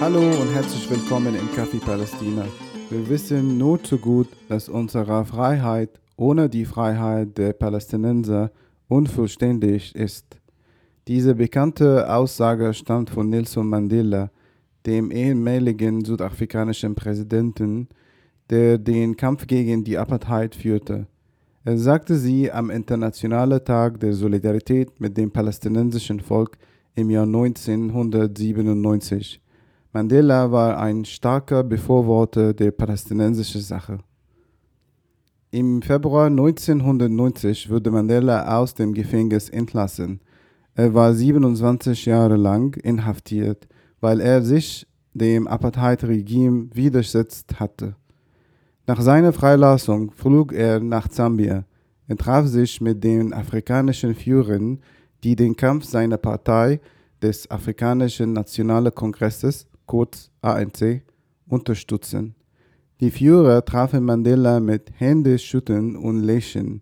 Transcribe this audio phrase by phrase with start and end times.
[0.00, 2.46] Hallo und herzlich willkommen im Café Palästina.
[2.88, 8.50] Wir wissen nur zu gut, dass unsere Freiheit ohne die Freiheit der Palästinenser
[8.88, 10.24] unvollständig ist.
[11.06, 14.30] Diese bekannte Aussage stammt von Nelson Mandela,
[14.86, 17.86] dem ehemaligen südafrikanischen Präsidenten,
[18.48, 21.08] der den Kampf gegen die Apartheid führte.
[21.62, 26.56] Er sagte sie am Internationalen Tag der Solidarität mit dem palästinensischen Volk
[26.94, 29.42] im Jahr 1997.
[29.92, 33.98] Mandela war ein starker Befürworter der palästinensischen Sache.
[35.50, 40.20] Im Februar 1990 wurde Mandela aus dem Gefängnis entlassen.
[40.76, 43.66] Er war 27 Jahre lang inhaftiert,
[44.00, 47.96] weil er sich dem Apartheid-Regime widersetzt hatte.
[48.86, 51.64] Nach seiner Freilassung flog er nach Zambia.
[52.06, 54.78] Er traf sich mit den afrikanischen Führern,
[55.24, 56.80] die den Kampf seiner Partei,
[57.20, 61.02] des Afrikanischen Nationalen Kongresses, kurz ANC,
[61.48, 62.36] unterstützen.
[63.00, 66.80] Die Führer trafen Mandela mit Händeschütteln und Lächeln.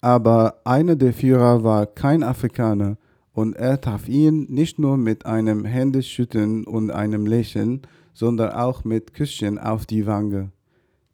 [0.00, 2.96] Aber einer der Führer war kein Afrikaner
[3.32, 7.82] und er traf ihn nicht nur mit einem Händeschütteln und einem Lächeln,
[8.14, 10.52] sondern auch mit Küsschen auf die Wange.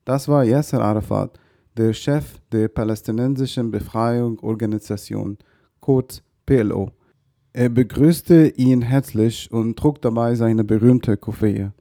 [0.05, 1.41] Das war Yasser Arafat,
[1.75, 5.39] der Chef der palästinensischen Befreiungsorganisation,
[5.81, 6.91] kurz PLO.
[7.55, 11.75] Er begrüßte ihn herzlich und trug dabei seine berühmte Koffeie.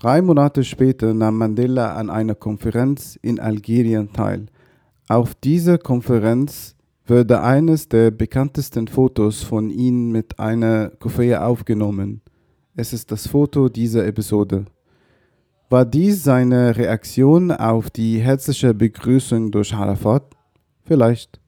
[0.00, 4.46] Drei Monate später nahm Mandela an einer Konferenz in Algerien teil.
[5.08, 12.22] Auf dieser Konferenz wurde eines der bekanntesten Fotos von ihm mit einer Koffeie aufgenommen.
[12.74, 14.64] Es ist das Foto dieser Episode.
[15.68, 20.24] War dies seine Reaktion auf die herzliche Begrüßung durch Arafat?
[20.84, 21.38] Vielleicht.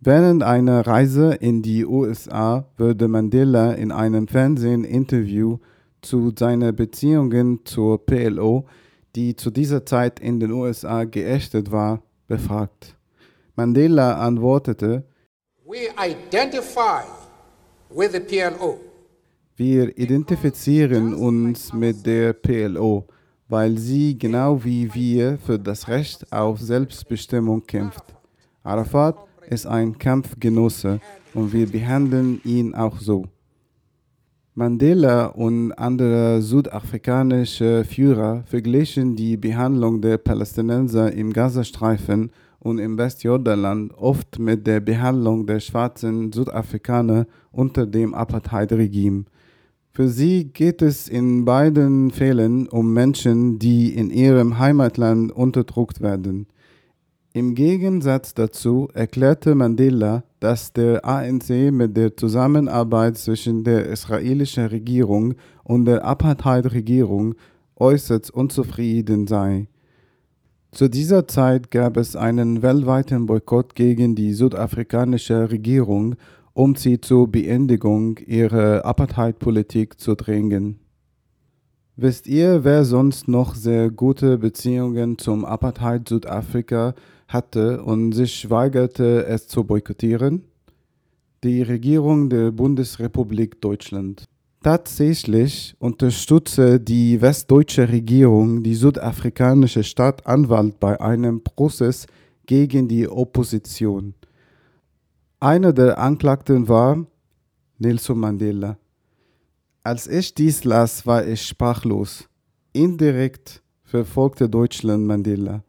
[0.00, 5.58] Während einer Reise in die USA würde Mandela in einem Fernsehinterview
[6.02, 8.66] zu seinen Beziehungen zur PLO,
[9.16, 12.96] die zu dieser Zeit in den USA geächtet war, befragt.
[13.56, 15.04] Mandela antwortete,
[15.66, 17.02] We identify
[17.90, 18.78] with the PLO.
[19.56, 23.06] Wir identifizieren uns mit der PLO
[23.48, 28.04] weil sie genau wie wir für das Recht auf Selbstbestimmung kämpft.
[28.62, 29.16] Arafat
[29.50, 31.00] ist ein Kampfgenosse
[31.34, 33.26] und wir behandeln ihn auch so.
[34.54, 43.92] Mandela und andere südafrikanische Führer verglichen die Behandlung der Palästinenser im Gazastreifen und im Westjordanland
[43.96, 49.26] oft mit der Behandlung der schwarzen Südafrikaner unter dem Apartheid-Regime.
[49.92, 56.46] Für sie geht es in beiden Fällen um Menschen, die in ihrem Heimatland unterdrückt werden.
[57.38, 65.34] Im Gegensatz dazu erklärte Mandela, dass der ANC mit der Zusammenarbeit zwischen der israelischen Regierung
[65.62, 67.36] und der Apartheid-Regierung
[67.76, 69.68] äußerst unzufrieden sei.
[70.72, 76.16] Zu dieser Zeit gab es einen weltweiten Boykott gegen die südafrikanische Regierung
[76.54, 80.80] um sie zur Beendigung ihrer Apartheid-Politik zu drängen.
[81.94, 86.94] Wisst ihr, wer sonst noch sehr gute Beziehungen zum Apartheid Südafrika
[87.28, 90.44] hatte und sich weigerte, es zu boykottieren?
[91.44, 94.24] Die Regierung der Bundesrepublik Deutschland.
[94.62, 102.06] Tatsächlich unterstützte die westdeutsche Regierung die südafrikanische Staatsanwalt bei einem Prozess
[102.44, 104.14] gegen die Opposition.
[105.38, 107.06] Einer der Anklagten war
[107.78, 108.78] Nelson Mandela.
[109.84, 112.28] Als ich dies las, war ich sprachlos.
[112.72, 115.62] Indirekt verfolgte Deutschland Mandela.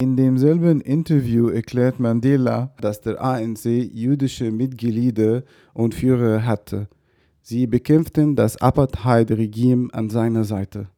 [0.00, 5.42] In demselben Interview erklärt Mandela, dass der ANC jüdische Mitglieder
[5.74, 6.88] und Führer hatte.
[7.42, 10.88] Sie bekämpften das Apartheid-Regime an seiner Seite.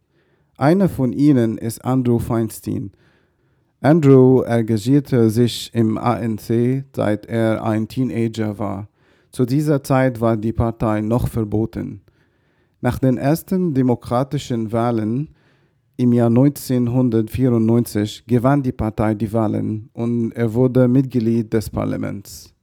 [0.59, 2.93] Einer von ihnen ist Andrew Feinstein,
[3.83, 8.89] Andrew engagierte sich im ANC, seit er ein Teenager war.
[9.30, 12.03] Zu dieser Zeit war die Partei noch verboten.
[12.83, 15.30] Nach den ersten demokratischen Wahlen
[16.01, 22.55] im Jahr 1994 gewann die Partei die Wahlen und er wurde Mitglied des Parlaments.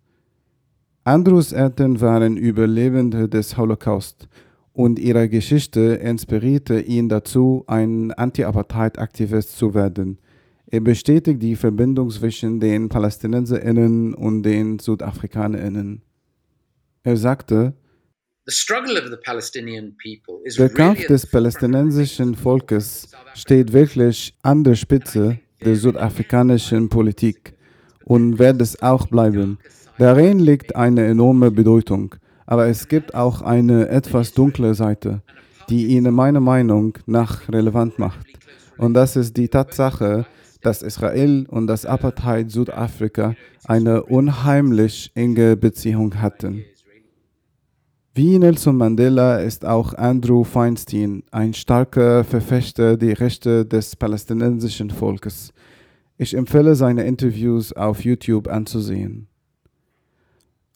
[1.04, 4.28] Andrews Eltern waren Überlebende des Holocaust
[4.74, 10.18] und ihre Geschichte inspirierte ihn dazu, ein Anti-Apartheid-Aktivist zu werden.
[10.66, 16.02] Er bestätigt die Verbindung zwischen den PalästinenserInnen und den SüdafrikanerInnen.
[17.04, 17.76] Er sagte,
[20.58, 27.54] der Kampf des palästinensischen Volkes steht wirklich an der Spitze der südafrikanischen Politik
[28.06, 29.58] und wird es auch bleiben.
[29.98, 32.16] Darin liegt eine enorme Bedeutung,
[32.46, 35.22] aber es gibt auch eine etwas dunkle Seite.
[35.70, 38.26] die ihn meiner Meinung nach relevant macht.
[38.78, 40.26] Und das ist die Tatsache,
[40.62, 43.36] dass Israel und das Apartheid Südafrika
[43.66, 46.64] eine unheimlich enge Beziehung hatten.
[48.18, 55.54] Wie Nelson Mandela ist auch Andrew Feinstein ein starker Verfechter der Rechte des palästinensischen Volkes.
[56.18, 59.28] Ich empfehle seine Interviews auf YouTube anzusehen.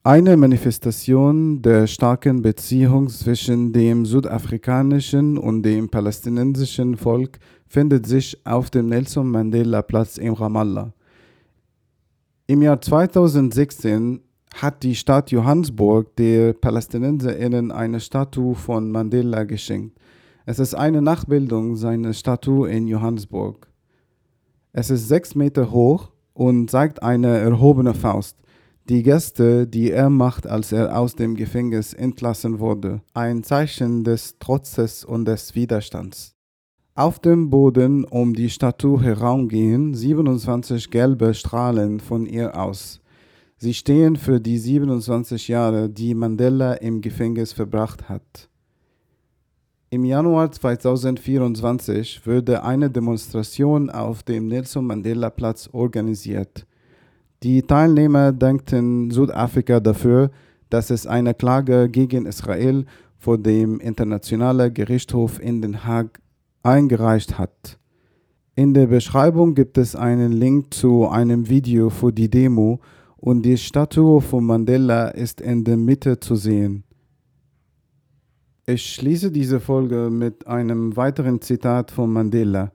[0.03, 8.69] Eine Manifestation der starken Beziehung zwischen dem südafrikanischen und dem palästinensischen Volk findet sich auf
[8.69, 10.93] dem Nelson Mandela Platz in Ramallah.
[12.45, 14.19] Im Jahr 2016
[14.56, 19.98] hat die Stadt Johannesburg der PalästinenserInnen eine Statue von Mandela geschenkt.
[20.45, 23.68] Es ist eine Nachbildung seiner Statue in Johannesburg.
[24.74, 28.38] Es ist sechs Meter hoch und zeigt eine erhobene Faust.
[28.89, 34.39] Die Geste, die er macht, als er aus dem Gefängnis entlassen wurde, ein Zeichen des
[34.39, 36.36] Trotzes und des Widerstands.
[36.95, 43.00] Auf dem Boden um die Statue herum gehen 27 gelbe Strahlen von ihr aus.
[43.63, 48.50] Sie stehen für die 27 Jahre, die Mandela im Gefängnis verbracht hat.
[49.92, 56.66] Im Januar 2024 wurde eine Demonstration auf dem Nelson Mandela Platz organisiert.
[57.44, 60.31] Die Teilnehmer dankten Südafrika dafür,
[60.72, 62.86] dass es eine Klage gegen Israel
[63.19, 66.19] vor dem Internationalen Gerichtshof in Den Haag
[66.63, 67.78] eingereicht hat.
[68.56, 72.80] In der Beschreibung gibt es einen Link zu einem Video für die Demo
[73.21, 76.83] und die Statue von Mandela ist in der Mitte zu sehen.
[78.65, 82.71] Ich schließe diese Folge mit einem weiteren Zitat von Mandela.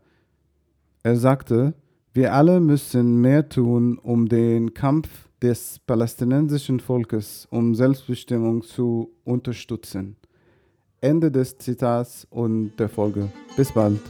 [1.03, 1.75] Er sagte,
[2.13, 5.09] wir alle müssen mehr tun, um den Kampf
[5.43, 10.17] des palästinensischen Volkes um Selbstbestimmung zu unterstützen.
[11.01, 13.31] Ende des Zitats und der Folge.
[13.57, 14.01] Bis bald.